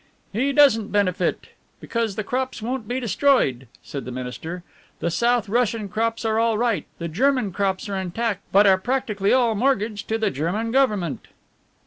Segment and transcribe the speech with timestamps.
[0.33, 1.49] "He doesn't benefit,
[1.79, 4.63] because the crops won't be destroyed," said the minister.
[4.99, 9.31] "The South Russian crops are all right, the German crops are intact but are practically
[9.31, 11.27] all mortgaged to the German Government."